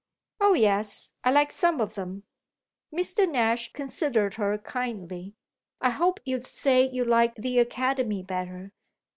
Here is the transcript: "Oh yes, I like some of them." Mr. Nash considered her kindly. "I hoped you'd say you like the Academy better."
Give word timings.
"Oh 0.39 0.55
yes, 0.55 1.13
I 1.23 1.29
like 1.29 1.51
some 1.51 1.79
of 1.79 1.93
them." 1.93 2.23
Mr. 2.91 3.31
Nash 3.31 3.71
considered 3.71 4.33
her 4.33 4.57
kindly. 4.57 5.35
"I 5.79 5.91
hoped 5.91 6.21
you'd 6.25 6.47
say 6.47 6.89
you 6.89 7.05
like 7.05 7.35
the 7.35 7.59
Academy 7.59 8.23
better." 8.23 8.71